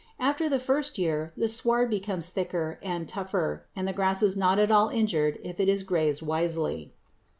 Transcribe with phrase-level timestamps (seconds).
[0.19, 4.57] After the first year the sward becomes thicker and tougher, and the grass is not
[4.57, 6.95] at all injured if it is grazed wisely.